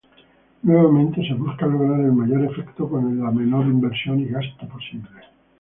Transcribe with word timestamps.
Nuevamente 0.63 1.21
se 1.21 1.35
busca 1.35 1.67
lograr 1.67 1.99
el 1.99 2.11
mayor 2.11 2.45
efecto 2.45 2.89
con 2.89 3.19
la 3.23 3.29
menor 3.29 3.67
inversión 3.67 4.19
y 4.19 4.25
gasto 4.29 4.67
posible. 4.67 5.11